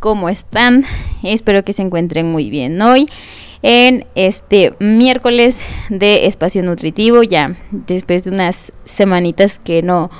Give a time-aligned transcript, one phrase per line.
[0.00, 0.84] ¿cómo están?
[1.22, 3.08] Espero que se encuentren muy bien hoy
[3.62, 10.10] en este miércoles de espacio nutritivo, ya después de unas semanitas que no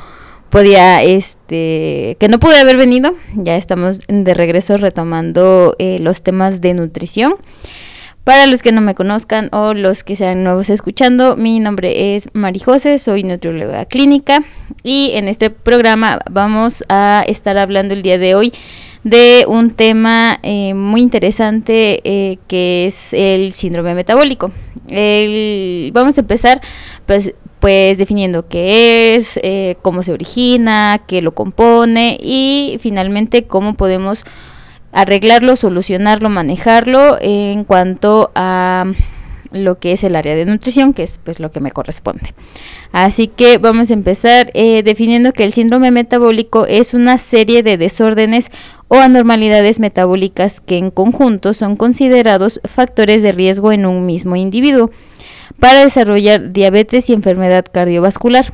[0.49, 6.61] podía, este, que no pude haber venido, ya estamos de regreso retomando eh, los temas
[6.61, 7.35] de nutrición.
[8.23, 12.29] Para los que no me conozcan o los que sean nuevos escuchando, mi nombre es
[12.33, 14.43] Mari José, soy nutrióloga clínica
[14.83, 18.53] y en este programa vamos a estar hablando el día de hoy
[19.07, 24.51] de un tema eh, muy interesante eh, que es el síndrome metabólico.
[25.93, 26.61] vamos a empezar
[27.07, 33.75] pues, pues definiendo qué es, eh, cómo se origina, qué lo compone y finalmente cómo
[33.75, 34.25] podemos
[34.91, 38.87] arreglarlo, solucionarlo, manejarlo en cuanto a
[39.51, 42.35] lo que es el área de nutrición, que es pues lo que me corresponde.
[42.93, 47.77] Así que vamos a empezar eh, definiendo que el síndrome metabólico es una serie de
[47.77, 48.51] desórdenes
[48.89, 54.91] o anormalidades metabólicas que en conjunto son considerados factores de riesgo en un mismo individuo
[55.59, 58.53] para desarrollar diabetes y enfermedad cardiovascular.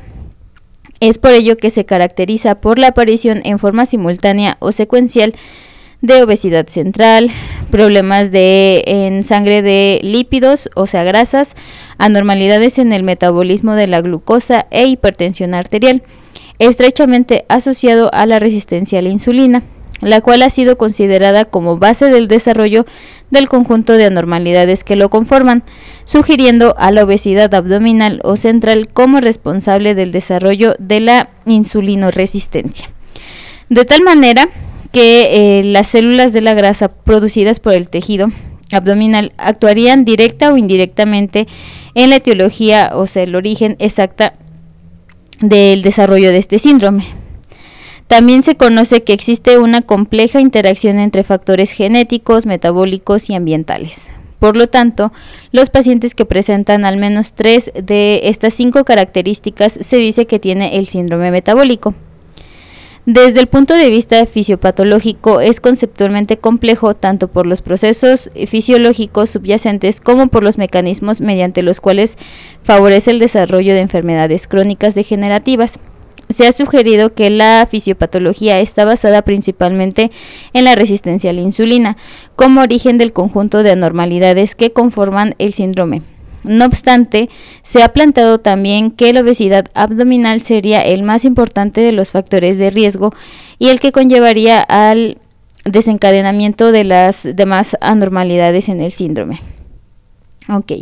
[0.99, 5.33] Es por ello que se caracteriza por la aparición en forma simultánea o secuencial
[6.03, 7.31] de obesidad central,
[7.71, 11.55] problemas de en sangre de lípidos, o sea, grasas,
[11.97, 16.03] anormalidades en el metabolismo de la glucosa e hipertensión arterial,
[16.59, 19.63] estrechamente asociado a la resistencia a la insulina,
[20.01, 22.85] la cual ha sido considerada como base del desarrollo
[23.31, 25.63] del conjunto de anormalidades que lo conforman,
[26.03, 32.89] sugiriendo a la obesidad abdominal o central como responsable del desarrollo de la insulinoresistencia.
[33.69, 34.49] De tal manera
[34.93, 38.27] que eh, las células de la grasa producidas por el tejido
[38.71, 41.47] abdominal actuarían directa o indirectamente
[41.95, 44.33] en la etiología, o sea, el origen exacta
[45.41, 47.05] del desarrollo de este síndrome.
[48.07, 54.13] También se conoce que existe una compleja interacción entre factores genéticos, metabólicos y ambientales.
[54.37, 55.11] Por lo tanto,
[55.51, 60.77] los pacientes que presentan al menos tres de estas cinco características se dice que tiene
[60.77, 61.95] el síndrome metabólico.
[63.05, 69.99] Desde el punto de vista fisiopatológico es conceptualmente complejo tanto por los procesos fisiológicos subyacentes
[69.99, 72.17] como por los mecanismos mediante los cuales
[72.63, 75.79] favorece el desarrollo de enfermedades crónicas degenerativas.
[76.29, 80.09] Se ha sugerido que la fisiopatología está basada principalmente
[80.53, 81.97] en la resistencia a la insulina,
[82.37, 86.03] como origen del conjunto de anormalidades que conforman el síndrome.
[86.43, 87.29] No obstante,
[87.61, 92.57] se ha planteado también que la obesidad abdominal sería el más importante de los factores
[92.57, 93.13] de riesgo
[93.59, 95.17] y el que conllevaría al
[95.65, 99.39] desencadenamiento de las demás anormalidades en el síndrome.
[100.49, 100.73] Ok.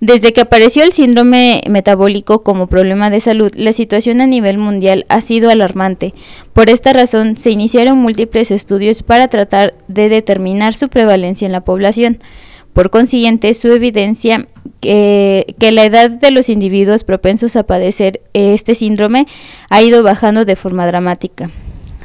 [0.00, 5.06] Desde que apareció el síndrome metabólico como problema de salud, la situación a nivel mundial
[5.08, 6.14] ha sido alarmante.
[6.52, 11.62] Por esta razón, se iniciaron múltiples estudios para tratar de determinar su prevalencia en la
[11.62, 12.18] población.
[12.80, 14.46] Por consiguiente, su evidencia
[14.80, 19.26] que, que, la edad de los individuos propensos a padecer este síndrome
[19.68, 21.50] ha ido bajando de forma dramática.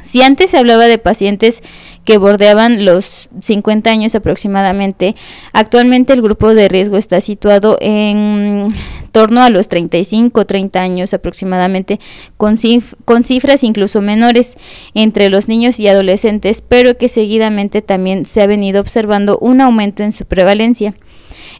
[0.02, 1.62] Si antes se hablaba de pacientes
[2.06, 5.16] que bordeaban los 50 años aproximadamente,
[5.52, 8.68] actualmente el grupo de riesgo está situado en
[9.10, 11.98] torno a los 35 o 30 años aproximadamente,
[12.36, 12.56] con,
[13.04, 14.56] con cifras incluso menores
[14.94, 20.04] entre los niños y adolescentes, pero que seguidamente también se ha venido observando un aumento
[20.04, 20.94] en su prevalencia.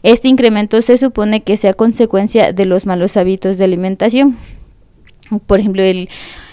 [0.01, 4.37] Este incremento se supone que sea consecuencia de los malos hábitos de alimentación.
[5.45, 6.07] Por ejemplo, el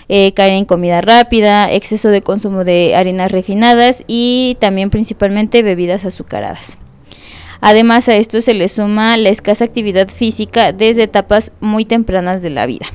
[0.08, 6.04] eh, caer en comida rápida, exceso de consumo de harinas refinadas y también principalmente bebidas
[6.04, 6.78] azucaradas.
[7.60, 12.50] Además a esto se le suma la escasa actividad física desde etapas muy tempranas de
[12.50, 12.86] la vida.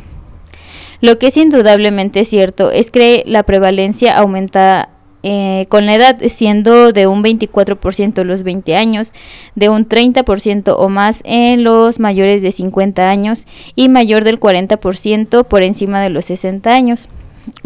[1.02, 4.90] Lo que es indudablemente cierto es que la prevalencia aumenta
[5.22, 9.13] eh, con la edad siendo de un 24% los 20 años,
[9.56, 15.46] de un 30% o más en los mayores de 50 años y mayor del 40%
[15.46, 17.09] por encima de los 60 años.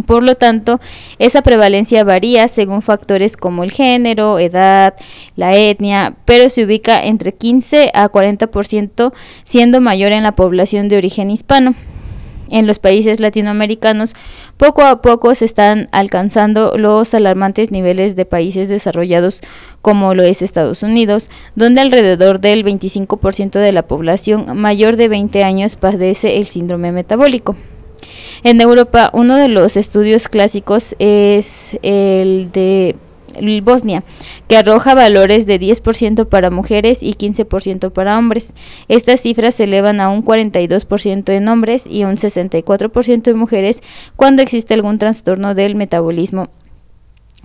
[0.05, 0.79] Por lo tanto,
[1.19, 4.95] esa prevalencia varía según factores como el género, edad,
[5.35, 9.13] la etnia, pero se ubica entre 15 a 40%,
[9.43, 11.75] siendo mayor en la población de origen hispano
[12.49, 14.15] en los países latinoamericanos,
[14.57, 19.41] poco a poco se están alcanzando los alarmantes niveles de países desarrollados
[19.81, 25.43] como lo es Estados Unidos, donde alrededor del 25% de la población mayor de 20
[25.43, 27.55] años padece el síndrome metabólico.
[28.43, 32.95] En Europa, uno de los estudios clásicos es el de
[33.61, 34.03] Bosnia,
[34.47, 38.53] que arroja valores de 10% para mujeres y 15% para hombres.
[38.87, 43.81] Estas cifras se elevan a un 42% en hombres y un 64% en mujeres
[44.15, 46.49] cuando existe algún trastorno del metabolismo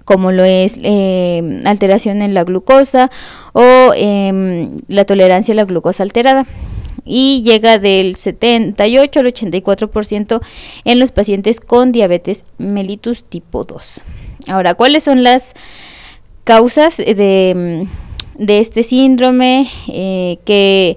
[0.04, 3.10] como lo es eh, alteración en la glucosa
[3.52, 6.46] o em, la tolerancia a la glucosa alterada
[7.04, 10.40] y llega del 78 al 84%
[10.84, 14.02] en los pacientes con diabetes mellitus tipo 2.
[14.46, 15.54] Ahora, ¿cuáles son las
[16.44, 17.86] causas de,
[18.38, 20.96] este síndrome eh, que,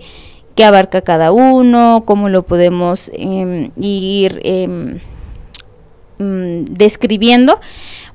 [0.63, 2.03] abarca cada uno?
[2.05, 4.99] ¿Cómo lo podemos em, ir em,
[6.19, 7.59] mm, describiendo?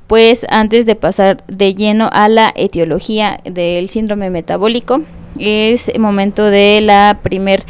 [0.06, 5.02] Pues antes de pasar de lleno a la etiología del síndrome metabólico,
[5.38, 7.64] es momento de la primer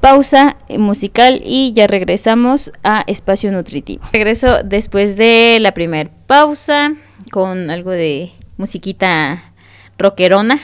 [0.00, 4.04] pausa musical y ya regresamos a espacio nutritivo.
[4.12, 6.94] Regreso después de la primer pausa
[7.30, 9.52] con algo de musiquita
[9.98, 10.60] rockerona.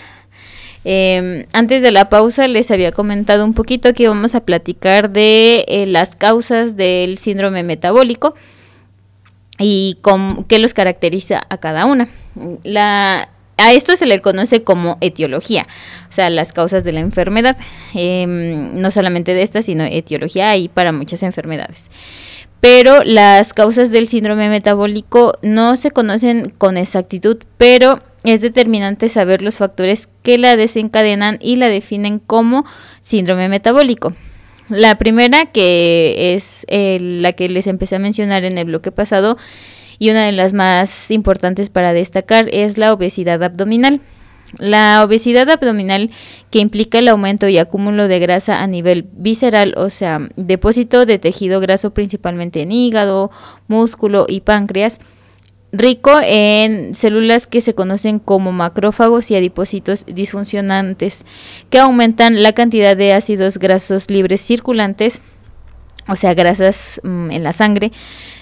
[0.85, 5.65] Em, antes de la pausa les había comentado un poquito que vamos a platicar de
[5.67, 8.35] eh, las causas del síndrome metabólico
[9.59, 9.99] y
[10.49, 12.09] qué los caracteriza a cada una.
[12.65, 15.67] La, a esto se le conoce como etiología,
[16.09, 17.57] o sea, las causas de la enfermedad,
[17.95, 21.91] em, no solamente de esta, sino etiología hay para muchas enfermedades.
[22.61, 29.43] Pero las causas del síndrome metabólico no se conocen con exactitud, pero es determinante saber
[29.43, 32.65] los factores que la desencadenan y la definen como
[33.03, 34.15] síndrome metabólico.
[34.71, 39.37] La primera, que es eh, la que les empecé a mencionar en el bloque pasado,
[39.99, 44.01] y una de las más importantes para destacar es la obesidad abdominal.
[44.59, 46.11] La obesidad abdominal
[46.51, 51.19] que implica el aumento y acúmulo de grasa a nivel visceral, o sea, depósito de
[51.19, 53.31] tejido graso principalmente en hígado,
[53.67, 55.01] músculo y páncreas,
[55.73, 61.25] rico en células que se conocen como macrófagos y adipocitos disfuncionantes,
[61.69, 65.21] que aumentan la cantidad de ácidos grasos libres circulantes,
[66.09, 67.93] o sea, grasas mm, en la sangre,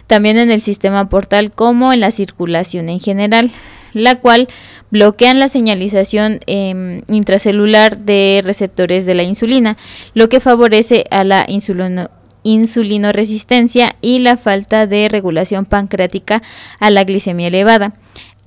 [0.06, 3.50] también en el sistema portal como en la circulación en general,
[3.92, 4.48] la cual
[4.90, 9.76] bloquean la señalización em, intracelular de receptores de la insulina,
[10.14, 12.08] lo que favorece a la insulino
[12.44, 16.42] insulinoresistencia y la falta de regulación pancreática
[16.80, 17.94] a la glicemia elevada.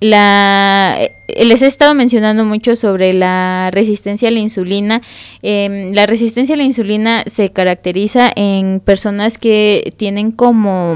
[0.01, 5.01] La, eh, les he estado mencionando mucho sobre la resistencia a la insulina.
[5.41, 10.95] Em, la resistencia a la insulina se caracteriza en personas que tienen como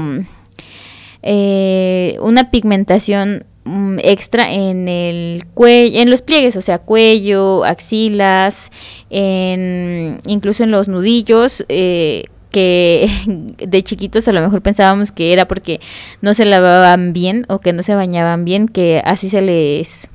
[1.22, 8.70] eh, una pigmentación mm, extra en el cuello, en los pliegues, o sea, cuello, axilas,
[9.08, 11.64] en, incluso en los nudillos.
[11.68, 13.08] Eh, que
[13.58, 15.80] de chiquitos a lo mejor pensábamos que era porque
[16.20, 20.08] no se lavaban bien o que no se bañaban bien, que así se les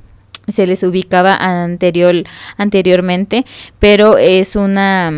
[0.48, 2.24] se les ubicaba anterior
[2.56, 3.44] anteriormente,
[3.80, 5.12] pero es una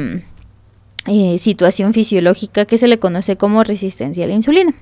[1.07, 4.75] eh, situación fisiológica que se le conoce como resistencia a la insulina.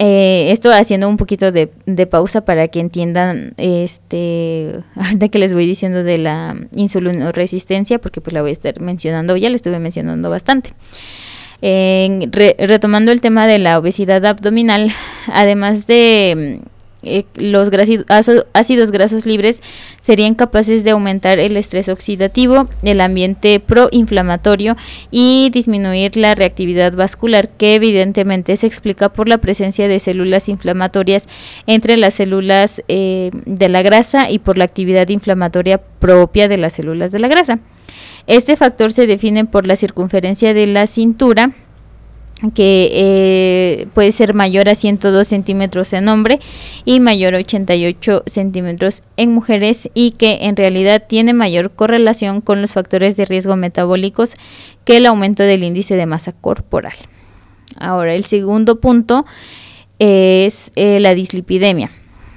[0.00, 1.66] Eh, esto haciendo un poquito de,
[2.06, 8.32] pausa para que entiendan este ahorita que les voy diciendo de la insulinoresistencia porque pues
[8.32, 10.72] la voy a estar mencionando ya le estuve mencionando bastante.
[11.60, 14.92] Retomando el tema de la obesidad abdominal
[15.26, 16.60] además de
[17.02, 17.70] eh, los
[18.52, 19.62] ácidos grasos libres
[20.02, 24.76] serían capaces de aumentar el estrés oxidativo, el ambiente proinflamatorio
[25.10, 31.28] y disminuir la reactividad vascular, que evidentemente se explica por la presencia de células inflamatorias
[31.66, 36.72] entre las células eh, de la grasa y por la actividad inflamatoria propia de las
[36.72, 37.60] células de la grasa.
[38.26, 41.52] Este factor se define por la circunferencia de la cintura,
[42.54, 46.38] que eh, puede ser mayor a 102 centímetros en hombre
[46.84, 52.60] y mayor a 88 centímetros en mujeres y que en realidad tiene mayor correlación con
[52.60, 54.36] los factores de riesgo metabólicos
[54.84, 56.94] que el aumento del índice de masa corporal.
[57.76, 59.26] Ahora, el segundo punto
[59.98, 61.90] es eh, la dislipidemia.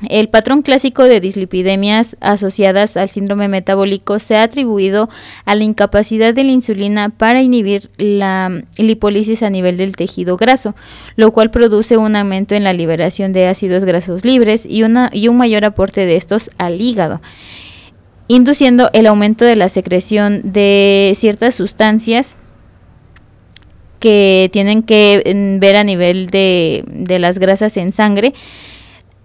[0.10, 5.10] El patrón clásico de dislipidemias asociadas al síndrome metabólico se ha atribuido
[5.46, 10.75] a la incapacidad de la insulina para inhibir la lipólisis a nivel del tejido graso,
[11.15, 15.65] lo cual produce un aumento en la liberación de ácidos grasos libres y, un mayor
[15.65, 17.22] aporte de estos al hígado
[18.27, 22.38] induciendo el aumento de la secreción de ciertas sustancias
[24.00, 28.34] que tienen que mm, ver a nivel de, de las grasas en sangre,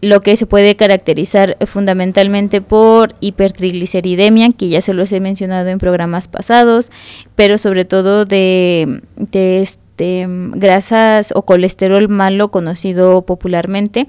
[0.02, 5.78] lo que se puede caracterizar fundamentalmente por hipertrigliceridemia, que ya se los he mencionado en
[5.78, 6.90] programas pasados,
[7.34, 14.06] pero sobre todo de, este, grasas o colesterol malo conocido popularmente,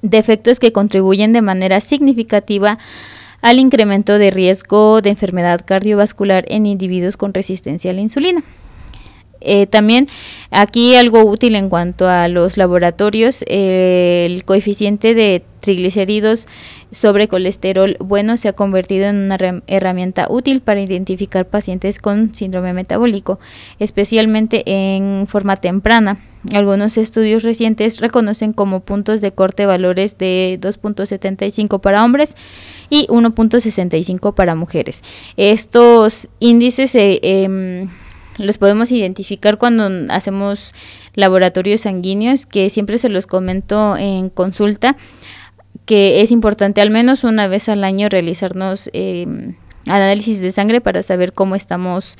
[0.00, 2.78] defectos que contribuyen de manera significativa
[3.42, 8.42] al incremento de riesgo de enfermedad cardiovascular en individuos con resistencia a la insulina.
[9.44, 10.06] Eh, también
[10.50, 16.48] aquí algo útil en cuanto a los laboratorios, el coeficiente de triglicéridos
[16.90, 22.74] sobre colesterol bueno se ha convertido en una herramienta útil para identificar pacientes con síndrome
[22.74, 23.40] metabólico,
[23.78, 26.18] especialmente en forma temprana.
[26.52, 32.34] Algunos estudios recientes reconocen como puntos de corte valores de 2.75 para hombres
[32.90, 35.02] y 1.65 para mujeres.
[35.36, 37.88] Estos índices eh, em,
[38.38, 40.74] los podemos identificar cuando hacemos
[41.14, 44.96] laboratorios sanguíneos, que siempre se los comento en consulta
[45.86, 49.26] que es importante al menos una vez al año realizarnos eh,
[49.86, 52.16] análisis de sangre para saber cómo estamos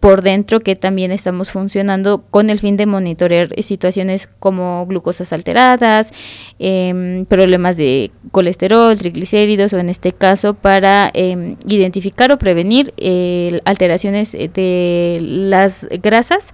[0.00, 6.12] por dentro, que también estamos funcionando con el fin de monitorear situaciones como glucosas alteradas,
[6.58, 13.60] em, problemas de colesterol, triglicéridos o en este caso para em, identificar o prevenir eh,
[13.64, 16.52] alteraciones de las grasas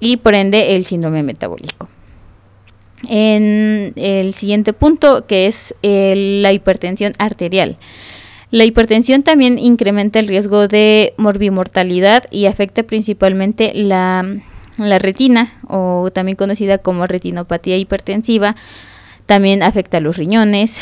[0.00, 1.88] y por ende el síndrome metabólico
[3.08, 7.78] en el siguiente punto, que es la hipertensión arterial.
[8.50, 14.26] La hipertensión también incrementa el riesgo de morbimortalidad y afecta principalmente la,
[14.76, 18.56] la retina, o también conocida como retinopatía hipertensiva.
[19.26, 20.78] También afecta a los riñones,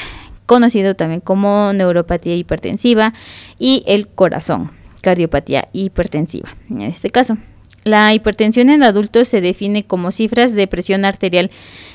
[0.47, 3.13] conocido también como neuropatía hipertensiva,
[3.59, 4.71] y el corazón,
[5.03, 7.37] cardiopatía hipertensiva, en este caso.
[7.85, 11.51] La hipertensión en adultos se define como cifras de presión arterial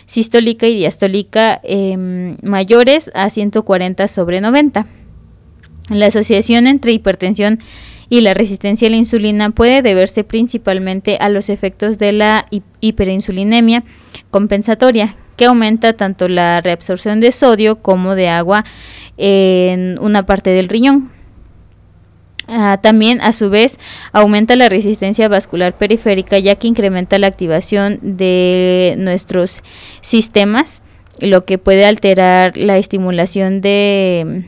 [0.06, 4.86] sistólica y diastólica em, mayores a 140 sobre 90.
[5.90, 7.60] La asociación entre hipertensión
[8.10, 12.46] y la resistencia a la insulina puede deberse principalmente a los efectos de la
[12.80, 13.84] hiperinsulinemia
[14.30, 18.66] compensatoria, que aumenta tanto la reabsorción de sodio como de agua
[19.18, 21.10] en una parte del riñón.
[22.48, 23.80] Ah, también, a su vez,
[24.12, 29.64] aumenta la resistencia vascular periférica ya que incrementa la activación de nuestros
[30.02, 30.82] sistemas,
[31.20, 34.44] lo que puede alterar la estimulación de,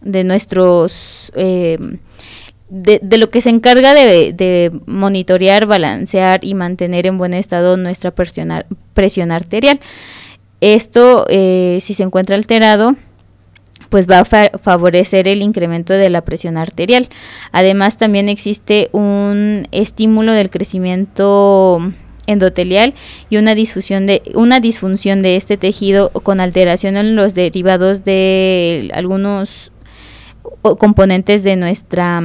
[0.00, 1.32] de nuestros...
[1.34, 1.78] Eh,
[2.70, 9.32] de, lo que se encarga de, monitorear, balancear y mantener en buen estado nuestra presión,
[9.32, 9.80] arterial.
[10.60, 12.94] Esto, eh, si se encuentra alterado,
[13.88, 17.08] pues va a favorecer el incremento de la presión arterial.
[17.50, 21.80] Además, también existe un estímulo del crecimiento
[22.26, 22.94] endotelial
[23.28, 28.90] y una disfunción de una disfunción de este tejido con alteración en los derivados de
[28.94, 29.72] algunos
[30.78, 32.20] componentes de nuestra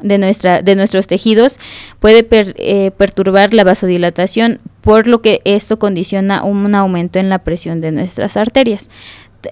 [0.00, 1.58] de nuestra de nuestros tejidos
[1.98, 7.80] puede eh, perturbar la vasodilatación por lo que esto condiciona un aumento en la presión
[7.80, 8.88] de nuestras arterias.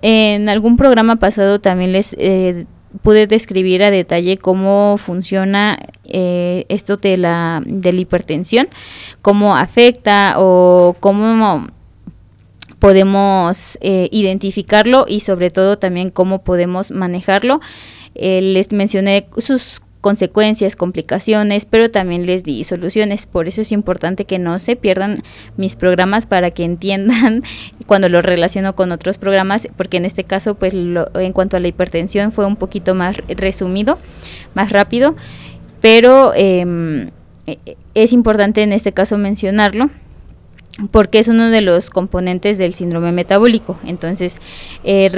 [0.03, 2.67] En algún programa pasado también les eh,
[3.03, 8.69] pude describir a detalle cómo funciona eh, esto de la, de la hipertensión,
[9.23, 11.67] cómo afecta o cómo
[12.87, 17.61] podemos eh, identificarlo y sobre todo también cómo podemos manejarlo.
[18.15, 23.27] les mencioné sus consecuencias, complicaciones, pero también les di soluciones.
[23.27, 25.25] Por eso es importante que no se pierdan
[25.57, 27.43] mis programas para que entiendan
[27.87, 31.67] cuando lo relaciono con otros programas, porque en este caso, pues en cuanto a la
[31.67, 33.99] hipertensión fue un poquito más resumido,
[34.55, 35.17] más rápido,
[35.81, 37.11] pero em,
[37.49, 37.59] e,
[37.95, 39.91] es importante en este caso mencionarlo
[40.91, 43.79] porque es uno de los componentes del síndrome metabólico.
[43.85, 44.41] Entonces,
[44.85, 45.09] eh,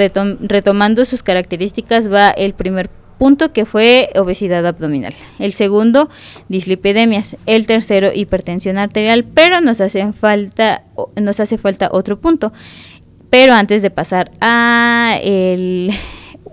[0.41, 2.89] retomando sus características, va el primer
[3.19, 5.13] punto que fue obesidad abdominal.
[5.37, 6.09] El segundo,
[6.47, 7.35] dislipidemias.
[7.45, 10.83] El tercero, hipertensión arterial, pero nos hace falta,
[11.21, 12.53] nos hace falta otro punto.
[13.29, 15.19] Pero antes de pasar a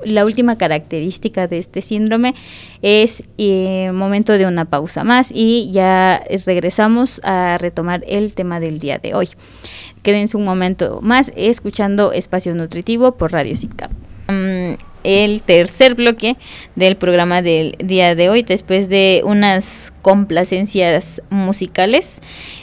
[0.05, 2.35] la última característica de este síndrome
[2.83, 8.79] es eh, momento de una pausa más y ya regresamos a retomar el tema del
[8.79, 9.29] día de hoy.
[10.03, 13.91] Quédense un momento más escuchando Espacio Nutritivo por Radio SICAP
[15.07, 16.37] el tercer bloque
[16.75, 22.21] del programa del día de hoy, después de unas complacencias musicales.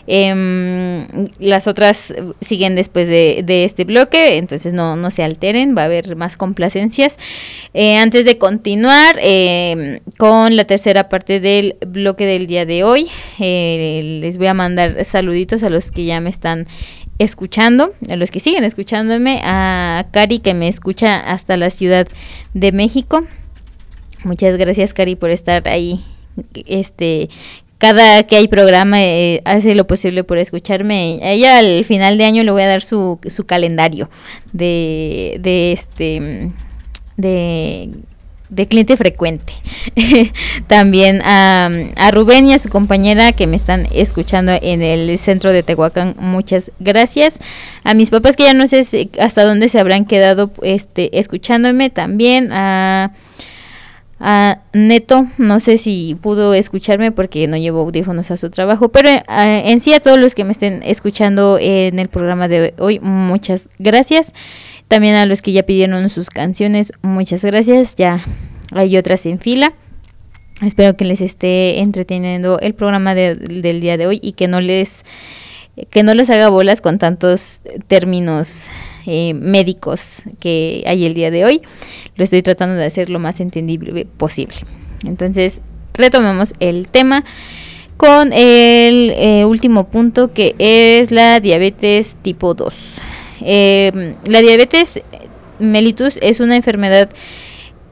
[0.07, 1.07] Em,
[1.39, 6.17] las otras siguen después de, este bloque, entonces no, no, se alteren, va a haber
[6.17, 7.17] más complacencias.
[7.73, 13.07] Eh, antes de continuar em, con la tercera parte del bloque del día de hoy,
[13.39, 16.65] eh, les voy a mandar saluditos a los que ya me están
[17.23, 22.07] escuchando, a los que siguen escuchándome, a Cari que me escucha hasta la Ciudad
[22.53, 23.25] de México.
[24.23, 26.03] Muchas gracias Cari por estar ahí.
[26.65, 27.29] Este,
[27.77, 31.19] cada que hay programa eh, hace lo posible por escucharme.
[31.21, 34.09] ella al final de año le voy a dar su, su calendario
[34.53, 36.51] de, de este
[37.17, 37.89] de
[38.53, 39.53] de cliente frecuente.
[40.67, 45.51] También a, a, Rubén y a su compañera que me están escuchando en el centro
[45.51, 47.39] de Tehuacán, muchas gracias.
[47.83, 52.51] A mis papás que ya no sé hasta dónde se habrán quedado este, escuchándome también.
[52.51, 53.11] A,
[54.19, 59.09] a Neto, no sé si pudo escucharme porque no llevo audífonos a su trabajo, pero
[59.09, 62.99] eh, en sí a todos los que me estén escuchando en el programa de hoy,
[63.01, 64.31] muchas gracias.
[64.87, 67.95] También a los que ya pidieron sus canciones, muchas gracias.
[67.95, 68.23] Ya
[68.71, 69.73] hay otras en fila.
[70.61, 75.03] Espero que les esté entreteniendo el programa del día de hoy y que no les
[75.89, 78.67] que no les haga bolas con tantos términos
[79.07, 81.61] eh, médicos que hay el día de hoy.
[82.15, 84.55] Lo estoy tratando de hacer lo más entendible posible.
[85.05, 85.61] Entonces,
[85.93, 87.23] retomemos el tema
[87.97, 92.99] con el eh, último punto que es la diabetes tipo 2.
[93.41, 95.01] Em, la diabetes
[95.59, 97.09] mellitus es una enfermedad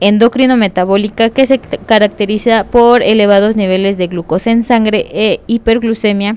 [0.00, 6.36] endocrino metabólica que se caracteriza por elevados niveles de glucosa en sangre e hiperglucemia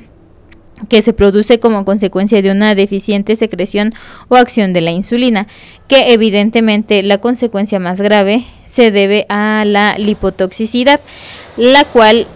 [0.90, 3.94] que se produce como consecuencia de una deficiente secreción
[4.28, 5.48] o acción de la insulina,
[5.88, 11.00] que evidentemente la consecuencia más grave se debe a la lipotoxicidad,
[11.56, 12.28] la cual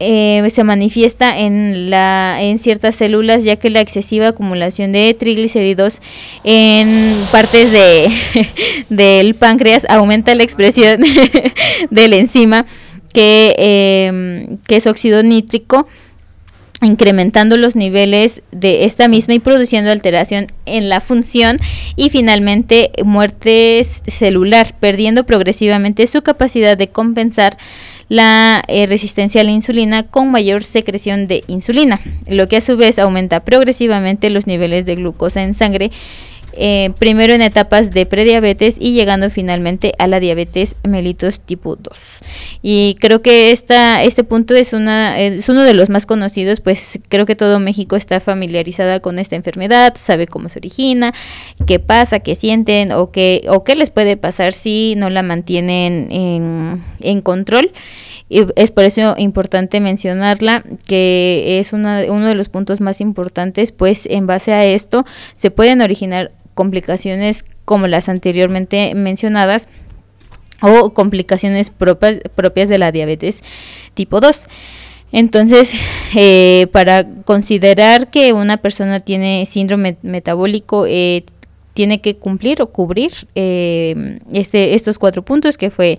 [0.00, 6.00] eh, se manifiesta en, la, en ciertas células ya que la excesiva acumulación de triglicéridos
[6.42, 8.10] en partes de,
[8.88, 11.02] del páncreas aumenta la expresión
[11.90, 12.64] del enzima
[13.12, 15.86] que, eh, que es óxido nítrico
[16.82, 21.58] incrementando los niveles de esta misma y produciendo alteración en la función
[21.96, 27.58] y finalmente muerte celular, perdiendo progresivamente su capacidad de compensar
[28.10, 32.76] la eh, resistencia a la insulina con mayor secreción de insulina, lo que a su
[32.76, 35.92] vez aumenta progresivamente los niveles de glucosa en sangre
[36.52, 42.20] eh, primero en etapas de prediabetes y llegando finalmente a la diabetes mellitus tipo 2.
[42.62, 46.98] Y creo que esta, este punto es, una, es uno de los más conocidos, pues
[47.08, 51.14] creo que todo México está familiarizada con esta enfermedad, sabe cómo se origina,
[51.66, 56.08] qué pasa, qué sienten o qué, o qué les puede pasar si no la mantienen
[56.10, 57.72] en, en control.
[58.30, 63.72] Y es por eso importante mencionarla, que es una, uno de los puntos más importantes,
[63.72, 69.66] pues en base a esto se pueden originar complicaciones como las anteriormente mencionadas
[70.60, 73.42] o complicaciones propias, propias de la diabetes
[73.94, 74.46] tipo 2.
[75.10, 75.72] Entonces,
[76.14, 81.24] eh, para considerar que una persona tiene síndrome metabólico, eh,
[81.72, 85.98] tiene que cumplir o cubrir eh, este, estos cuatro puntos que fue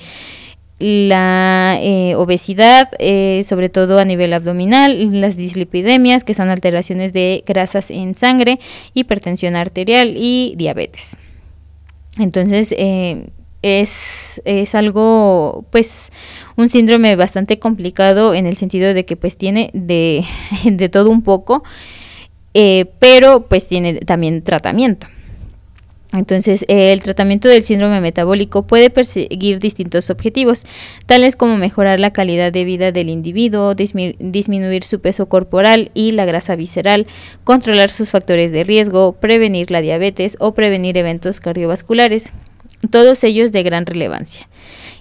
[0.82, 7.44] la eh, obesidad, eh, sobre todo a nivel abdominal, las dislipidemias, que son alteraciones de
[7.46, 8.60] grasas en sangre,
[8.94, 11.17] hipertensión arterial y diabetes.
[12.17, 13.30] Entonces, eh,
[13.62, 16.10] es, es, algo, pues,
[16.58, 20.26] un síndrome bastante complicado en el sentido de que, pues, tiene de,
[20.65, 21.63] de todo un poco,
[23.00, 25.08] pero, pues, tiene también tratamiento.
[26.13, 30.63] Entonces, el tratamiento del síndrome metabólico puede perseguir distintos objetivos,
[31.06, 36.26] tales como mejorar la calidad de vida del individuo, disminuir su peso corporal y la
[36.26, 37.08] grasa visceral,
[37.45, 42.32] controlar sus factores de riesgo, prevenir la diabetes o prevenir eventos cardiovasculares,
[42.89, 44.50] todos ellos de gran relevancia.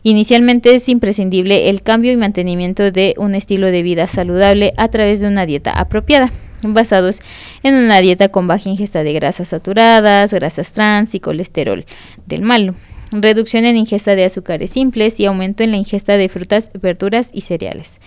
[0.03, 5.21] Inicialmente es imprescindible el cambio y mantenimiento de un estilo de vida saludable a través
[5.21, 6.31] de una dieta apropiada
[6.63, 7.21] basados
[7.63, 11.85] en una dieta con baja ingesta de grasas saturadas, grasas trans y colesterol
[12.27, 12.75] del malo.
[13.13, 17.41] Reducción en ingesta de azúcares simples y aumento en la ingesta de frutas, verduras y
[17.41, 18.01] cereales.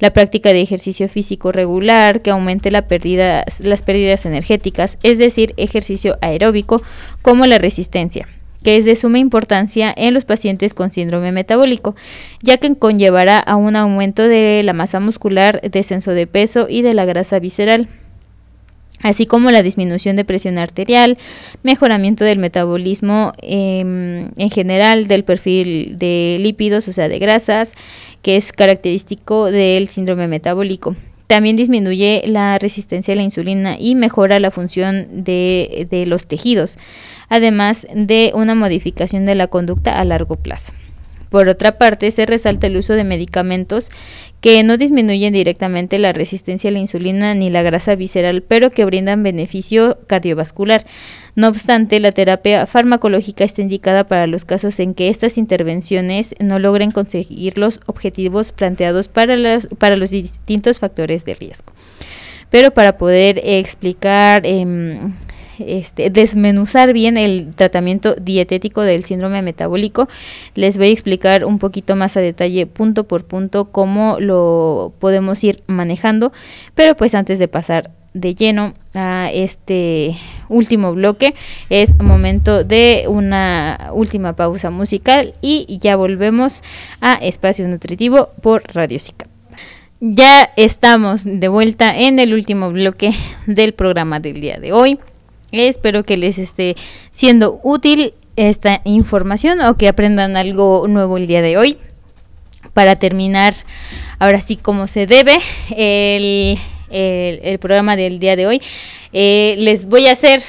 [0.00, 6.82] La práctica de ejercicio físico regular que aumente las pérdidas energéticas, es decir, ejercicio aeróbico
[7.22, 8.28] como la resistencia
[8.62, 11.96] que es de suma importancia en los pacientes con síndrome metabólico,
[12.42, 16.92] ya que conllevará a un aumento de la masa muscular, descenso de peso y de
[16.92, 17.88] la grasa visceral
[19.02, 21.18] así como la disminución de presión arterial,
[21.62, 27.74] mejoramiento del metabolismo em, en general del perfil de lípidos, o sea, de grasas,
[28.22, 30.96] que es característico del síndrome metabólico.
[31.26, 36.76] También disminuye la resistencia a la insulina y mejora la función de, de los tejidos,
[37.28, 40.72] además de una modificación de la conducta a largo plazo.
[41.30, 43.90] Por otra parte, se resalta el uso de medicamentos
[44.40, 48.84] que no disminuyen directamente la resistencia a la insulina ni la grasa visceral, pero que
[48.84, 50.86] brindan beneficio cardiovascular.
[51.36, 56.58] No obstante, la terapia farmacológica está indicada para los casos en que estas intervenciones no
[56.58, 61.72] logren conseguir los objetivos planteados para, los distintos factores de riesgo.
[62.48, 65.12] Pero para poder explicar em,
[65.66, 70.08] este, desmenuzar bien el tratamiento dietético del síndrome metabólico.
[70.54, 75.42] Les voy a explicar un poquito más a detalle, punto por punto, cómo lo podemos
[75.44, 76.32] ir manejando.
[76.74, 80.16] Pero pues antes de pasar de lleno a este
[80.48, 81.34] último bloque.
[81.68, 86.62] Es momento de una última pausa musical y ya volvemos
[87.00, 89.26] a Espacio Nutritivo por Radio Sica.
[90.00, 93.12] Ya estamos de vuelta en el último bloque
[93.46, 94.98] del programa del día de hoy.
[95.52, 96.76] Espero que les esté
[97.10, 101.78] siendo útil esta información o que aprendan algo nuevo el día de hoy.
[102.74, 103.54] Para terminar,
[104.18, 105.38] ahora sí como se debe,
[105.76, 106.58] el
[106.90, 108.62] el, programa del día de hoy.
[109.12, 110.42] Eh, les voy a hacer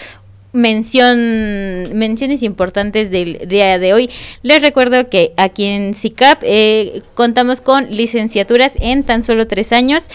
[0.54, 4.10] mención menciones importantes del día de hoy.
[4.42, 10.10] Les recuerdo que aquí en CICAP eh, contamos con licenciaturas en tan solo tres años.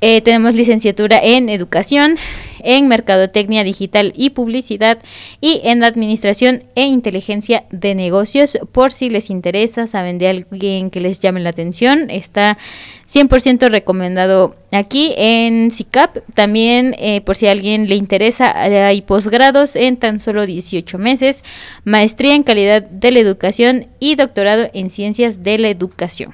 [0.00, 2.16] Eh, tenemos licenciatura en educación,
[2.62, 4.98] en Mercadotecnia Digital y Publicidad
[5.40, 8.58] y en Administración e Inteligencia de Negocios.
[8.72, 12.58] Por si les interesa, saben de alguien que les llame la atención, está
[13.06, 16.18] 100% recomendado aquí en CICAP.
[16.34, 21.44] También, eh, por si a alguien le interesa, hay posgrados en tan solo 18 meses,
[21.84, 26.32] maestría en calidad de la educación y doctorado en ciencias de la educación.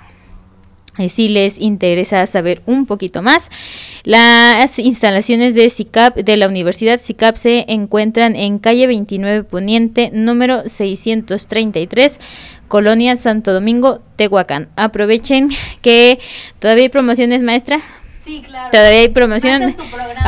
[0.98, 3.50] Eh, si les interesa saber un poquito más,
[4.04, 10.68] las instalaciones de SICAP de la Universidad SICAP se encuentran en calle 29 Poniente, número
[10.68, 12.18] 633,
[12.66, 14.68] Colonia Santo Domingo, Tehuacán.
[14.76, 15.50] Aprovechen
[15.82, 16.18] que
[16.58, 17.80] todavía hay promociones, maestra.
[18.28, 18.68] Sí, claro.
[18.70, 19.74] Todavía hay promoción.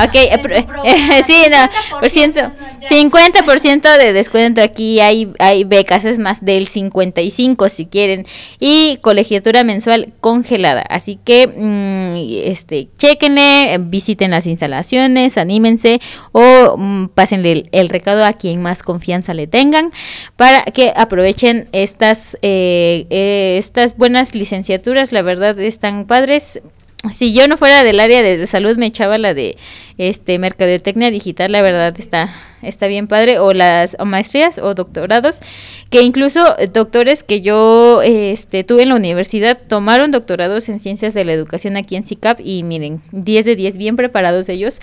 [0.02, 0.14] Ok,
[1.26, 2.40] sí, no, por ciento,
[2.88, 8.24] 50% de descuento aquí hay hay becas, es más del 55 si quieren
[8.58, 10.80] y colegiatura mensual congelada.
[10.88, 16.00] Así que mm, este chequenle, visiten las instalaciones, anímense
[16.32, 19.90] o mm, pásenle el, recado a quien más confianza le tengan
[20.36, 26.62] para que aprovechen estas eh, eh, estas buenas licenciaturas, la verdad están padres
[27.10, 29.56] si yo no fuera del área de salud me echaba la de
[29.96, 35.40] este mercadotecnia digital la verdad está está bien padre o las maestrías o doctorados
[35.88, 36.40] que incluso
[36.72, 41.78] doctores que yo este tuve en la universidad tomaron doctorados en ciencias de la educación
[41.78, 44.80] aquí en CICAP y miren 10 de 10 bien preparados ellos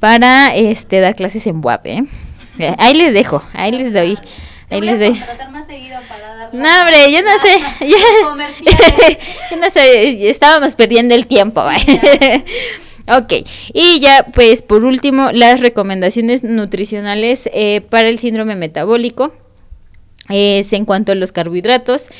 [0.00, 2.04] para este dar clases en WAP ¿eh?
[2.78, 4.18] ahí les dejo ahí les doy
[4.70, 5.20] Ahí les doy.
[5.50, 7.58] Más seguido para dar no, hombre, yo no sé.
[9.50, 11.62] yo no sé, estábamos perdiendo el tiempo.
[13.08, 13.32] ok,
[13.72, 19.32] y ya pues por último las recomendaciones nutricionales eh, para el síndrome metabólico
[20.28, 22.10] es en cuanto a los carbohidratos.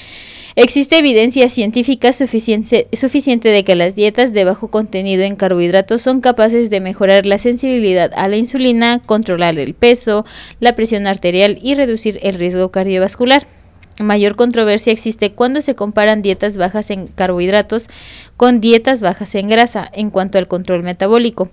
[0.61, 6.21] Existe evidencia científica suficiente, suficiente de que las dietas de bajo contenido en carbohidratos son
[6.21, 10.27] capaces de mejorar la sensibilidad a la insulina, controlar el peso,
[10.59, 13.47] la presión arterial y reducir el riesgo cardiovascular.
[14.01, 17.87] Mayor controversia existe cuando se comparan dietas bajas en carbohidratos
[18.37, 21.51] con dietas bajas en grasa en cuanto al control metabólico.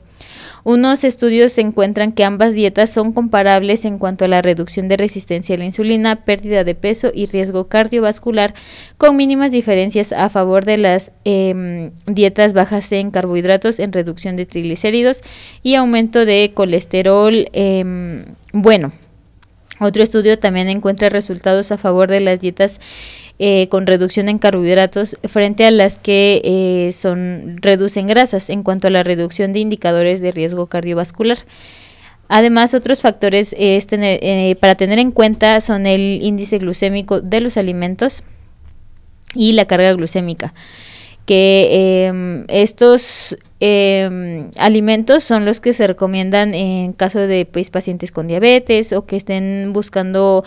[0.65, 5.53] Unos estudios encuentran que ambas dietas son comparables en cuanto a la reducción de resistencia
[5.53, 8.55] a la insulina, pérdida de peso y riesgo cardiovascular,
[8.97, 14.47] con mínimas diferencias a favor de las em, dietas bajas en carbohidratos en reducción de
[14.47, 15.21] triglicéridos
[15.61, 18.91] y aumento de colesterol em, bueno.
[19.79, 22.79] Otro estudio también encuentra resultados a favor de las dietas
[23.37, 28.87] eh, con reducción en carbohidratos frente a las que eh, son reducen grasas en cuanto
[28.87, 31.39] a la reducción de indicadores de riesgo cardiovascular.
[32.27, 38.23] Además, otros factores eh, para tener en cuenta son el índice glucémico de los alimentos
[39.35, 40.53] y la carga glucémica
[41.25, 48.11] que em, estos em, alimentos son los que se recomiendan en caso de pues, pacientes
[48.11, 50.43] con diabetes o que estén buscando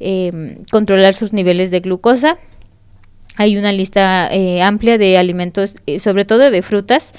[0.00, 2.38] eh, controlar sus niveles de glucosa.
[3.36, 7.12] Hay una lista eh, amplia de alimentos, eh, sobre todo de frutas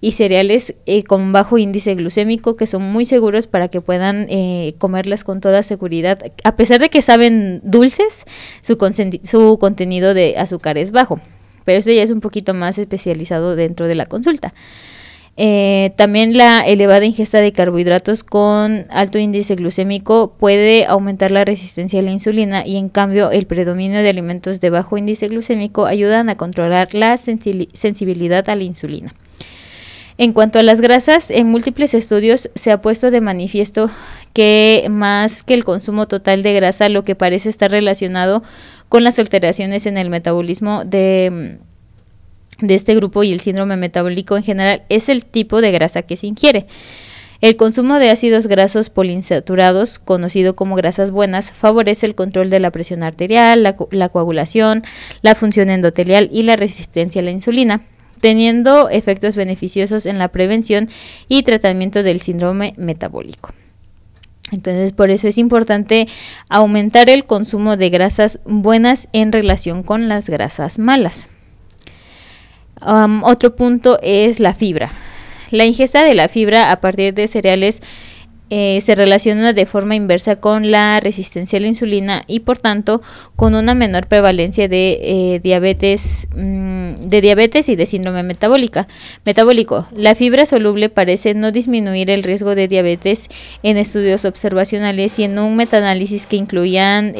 [0.00, 4.28] y cereales eh, con bajo índice glucémico que son muy seguros para que puedan
[4.78, 6.18] comerlas con toda seguridad.
[6.44, 8.24] A pesar de que saben dulces,
[8.60, 8.76] su,
[9.24, 11.20] su contenido de azúcar es bajo.
[11.64, 14.52] Pero eso ya es un poquito más especializado dentro de la consulta.
[15.36, 21.98] Eh, también la elevada ingesta de carbohidratos con alto índice glucémico puede aumentar la resistencia
[21.98, 26.28] a la insulina y en cambio el predominio de alimentos de bajo índice glucémico ayudan
[26.28, 29.12] a controlar la sensibilidad a la insulina.
[30.16, 33.90] En cuanto a las grasas, en múltiples estudios se ha puesto de manifiesto
[34.32, 38.44] que más que el consumo total de grasa, lo que parece estar relacionado
[38.88, 41.58] con las alteraciones en el metabolismo de
[42.60, 46.16] de este grupo y el síndrome metabólico en general es el tipo de grasa que
[46.16, 46.66] se ingiere.
[47.40, 52.70] El consumo de ácidos grasos poliinsaturados, conocido como grasas buenas, favorece el control de la
[52.70, 54.82] presión arterial, la, la coagulación,
[55.20, 57.82] la función endotelial y la resistencia a la insulina
[58.20, 60.88] teniendo efectos beneficiosos en la prevención
[61.28, 63.50] y tratamiento del síndrome metabólico.
[64.50, 66.08] Entonces, por eso es importante
[66.48, 71.28] aumentar el consumo de grasas buenas en relación con las grasas malas.
[72.80, 74.90] Otro punto es la fibra.
[75.50, 77.80] La ingesta de la fibra a partir de cereales
[78.50, 83.00] eh, se relaciona de forma inversa con la resistencia a la insulina y por tanto
[83.36, 88.86] con una menor prevalencia de eh, diabetes mm, de diabetes y de síndrome metabólica
[89.24, 93.30] metabólico la fibra soluble parece no disminuir el riesgo de diabetes
[93.62, 97.14] en estudios observacionales y en un metaanálisis que incluían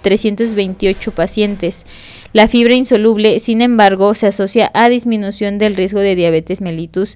[0.00, 1.84] 328 eh, pacientes
[2.34, 7.14] la fibra insoluble sin embargo se asocia a disminución del riesgo de diabetes mellitus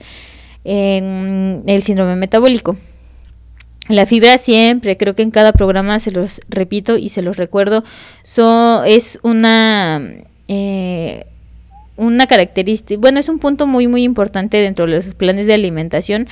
[0.65, 2.77] en el síndrome metabólico.
[3.89, 7.83] La fibra siempre, creo que en cada programa se los repito y se los recuerdo,
[8.23, 10.01] es una,
[10.47, 11.25] eh,
[11.97, 16.29] una característica, bueno, es un punto muy, muy importante dentro de los planes de alimentación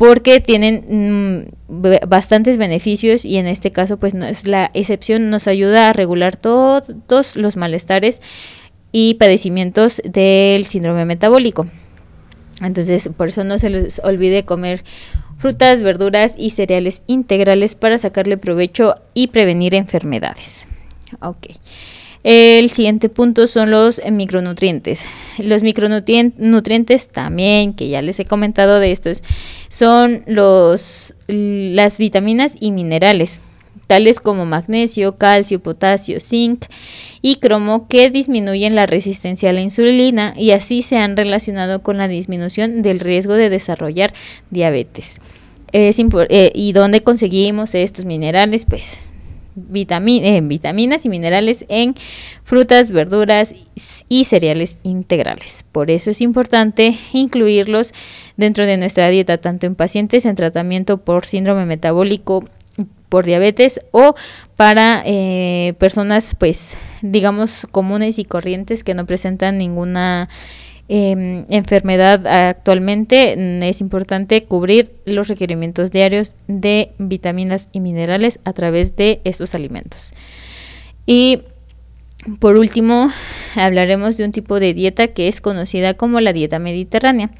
[0.00, 5.46] porque tienen mm, bastantes beneficios y en este caso pues no es la excepción, nos
[5.46, 8.22] ayuda a regular todos los malestares
[8.92, 11.66] y padecimientos del síndrome metabólico.
[12.62, 14.84] Entonces, por eso no se les olvide comer
[15.36, 20.66] frutas, verduras y cereales integrales para sacarle provecho y prevenir enfermedades.
[21.20, 21.48] Ok.
[22.22, 25.06] El siguiente punto son los micronutrientes.
[25.38, 29.22] Los micronutrientes también, que ya les he comentado de estos,
[29.68, 33.40] son los, las vitaminas y minerales
[33.90, 36.66] tales como magnesio, calcio, potasio, zinc
[37.22, 41.98] y cromo que disminuyen la resistencia a la insulina y así se han relacionado con
[41.98, 44.14] la disminución del riesgo de desarrollar
[44.50, 45.16] diabetes.
[45.72, 48.64] Eh, ¿Y dónde conseguimos estos minerales?
[48.64, 48.98] Pues
[49.56, 51.94] eh, vitaminas y minerales en
[52.44, 53.54] frutas, verduras
[54.08, 55.64] y cereales integrales.
[55.70, 57.92] Por eso es importante incluirlos
[58.36, 62.44] dentro de nuestra dieta, tanto en pacientes en tratamiento por síndrome metabólico
[63.10, 64.14] por diabetes o
[64.56, 70.28] para eh, personas pues digamos comunes y corrientes que no presentan ninguna
[70.92, 78.52] em, enfermedad actualmente mm, es importante cubrir los requerimientos diarios de vitaminas y minerales a
[78.52, 80.12] través de estos alimentos.
[81.06, 81.42] Y
[82.40, 83.08] por último
[83.54, 87.30] hablaremos de un tipo de dieta que es conocida como la dieta mediterránea.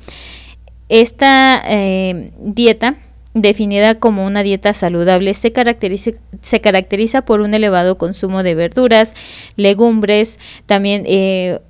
[0.88, 2.96] Esta eh, dieta
[3.34, 9.14] definida como una dieta saludable, se caracteriza, se caracteriza por un elevado consumo de verduras,
[9.56, 11.60] legumbres, también eh,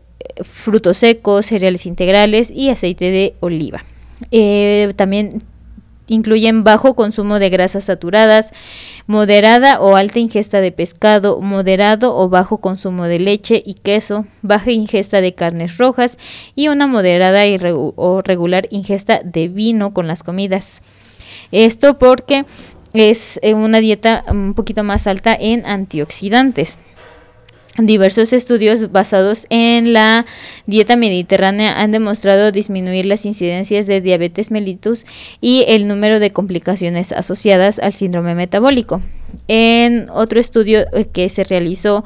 [0.42, 3.84] frutos secos, cereales integrales y aceite de oliva.
[4.30, 5.42] Eh, también
[6.10, 8.52] incluyen bajo consumo de grasas saturadas,
[9.06, 14.72] moderada o alta ingesta de pescado, moderado o bajo consumo de leche y queso, baja
[14.72, 16.18] ingesta de carnes rojas
[16.54, 17.42] y una moderada
[17.96, 20.82] o regular ingesta de vino con las comidas.
[21.52, 22.44] Esto porque
[22.92, 26.78] es eh, una dieta un poquito más alta en antioxidantes.
[27.78, 30.26] Diversos estudios basados en la
[30.66, 35.06] dieta mediterránea han demostrado disminuir las incidencias de diabetes mellitus
[35.40, 39.00] y el número de complicaciones asociadas al síndrome metabólico.
[39.46, 42.04] En otro estudio eh, que se realizó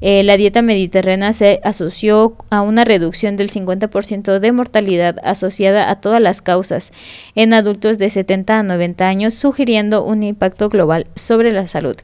[0.00, 6.00] eh, la dieta mediterránea se asoció a una reducción del 50% de mortalidad asociada a
[6.00, 6.92] todas las causas
[7.36, 11.96] en adultos de 70 a 90 años, sugiriendo un impacto global sobre la salud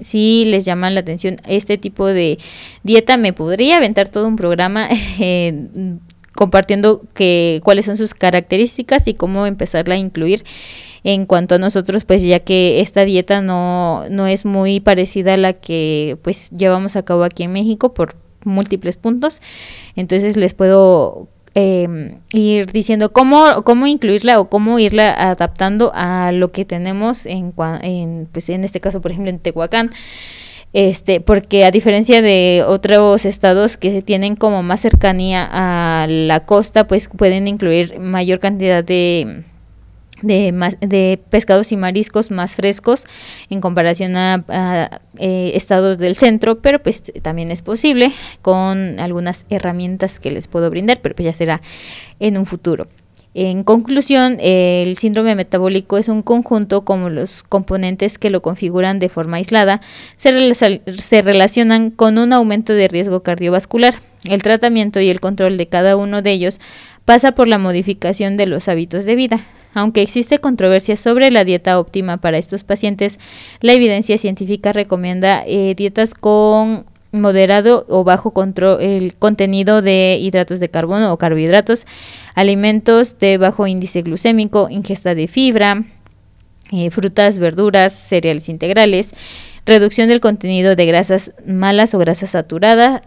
[0.00, 2.38] si les llama la atención este tipo de
[2.82, 4.88] dieta, me podría aventar todo un programa
[5.20, 5.68] eh,
[6.34, 10.44] compartiendo que, cuáles son sus características y cómo empezarla a incluir
[11.02, 15.36] en cuanto a nosotros, pues ya que esta dieta no, no es muy parecida a
[15.38, 19.40] la que pues llevamos a cabo aquí en México por múltiples puntos,
[19.96, 26.52] entonces les puedo eh, ir diciendo cómo, cómo incluirla o cómo irla adaptando a lo
[26.52, 29.90] que tenemos en, en, pues en este caso, por ejemplo, en Tehuacán.
[30.72, 36.86] Este, porque a diferencia de otros estados que tienen como más cercanía a la costa,
[36.86, 39.42] pues pueden incluir mayor cantidad de,
[40.22, 43.06] de, pescados y mariscos más frescos
[43.48, 50.20] en comparación a, eh, estados del centro, pero pues también es posible con algunas herramientas
[50.20, 51.60] que les puedo brindar, pero pues ya será
[52.18, 52.86] en un futuro.
[53.32, 59.08] En conclusión, el síndrome metabólico es un conjunto como los componentes que lo configuran de
[59.08, 59.80] forma aislada
[60.16, 64.00] se relacionan con un aumento de riesgo cardiovascular.
[64.24, 66.60] El tratamiento y el control de cada uno de ellos
[67.04, 69.40] pasa por la modificación de los hábitos de vida
[69.72, 73.18] Aunque existe controversia sobre la dieta óptima para estos pacientes,
[73.60, 80.60] la evidencia científica recomienda eh, dietas con moderado o bajo control, el contenido de hidratos
[80.60, 81.86] de carbono o carbohidratos,
[82.34, 85.84] alimentos de bajo índice glucémico, ingesta de fibra,
[86.72, 89.12] eh, frutas, verduras, cereales integrales,
[89.66, 93.02] reducción del contenido de grasas malas o grasa saturada,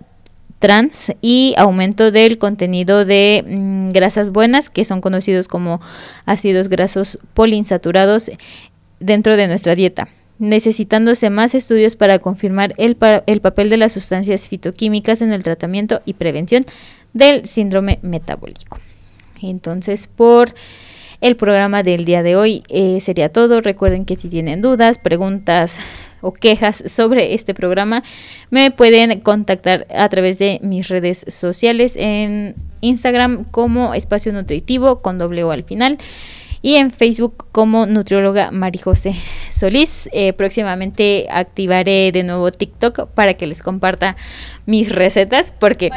[0.63, 5.81] trans y aumento del contenido de mm, grasas buenas, que son conocidos como
[6.25, 8.31] ácidos grasos poliinsaturados
[9.01, 10.07] dentro de nuestra dieta
[10.39, 12.97] necesitándose más estudios para confirmar el,
[13.27, 16.65] el, papel de las sustancias fitoquímicas en el tratamiento y prevención
[17.11, 18.79] del síndrome metabólico.
[19.41, 20.55] Entonces, por
[21.19, 23.59] el programa del día de hoy eh, sería todo.
[23.59, 25.79] Recuerden que si tienen dudas, preguntas
[26.23, 28.03] o quejas sobre este programa,
[28.49, 35.19] me pueden contactar a través de mis redes sociales en Instagram como Espacio Nutritivo con
[35.19, 35.99] doble O al final
[36.63, 39.13] y en Facebook como nutrióloga Marijose
[39.51, 40.09] Solís.
[40.13, 44.15] Eh, próximamente activaré de nuevo TikTok para que les comparta
[44.65, 45.91] mis recetas porque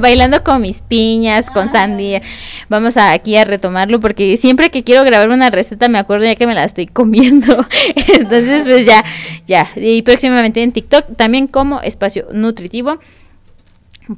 [0.00, 1.72] bailando, con mis piñas, con ah.
[1.72, 2.22] sandía,
[2.70, 6.36] vamos a, aquí a retomarlo porque siempre que quiero grabar una receta me acuerdo ya
[6.36, 7.66] que me la estoy comiendo.
[8.18, 9.04] Entonces pues ya,
[9.46, 9.68] ya.
[9.76, 12.98] Y próximamente en TikTok también como espacio nutritivo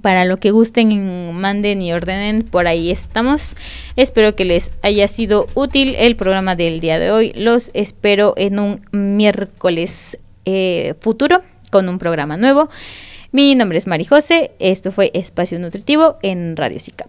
[0.00, 3.56] para lo que gusten, manden y ordenen, por ahí estamos.
[3.96, 7.32] Espero que les haya sido útil el programa del día de hoy.
[7.34, 12.68] Los espero en un miércoles eh, futuro con un programa nuevo.
[13.32, 17.06] Mi nombre es Mari José, esto fue Espacio Nutritivo en Radio SICA.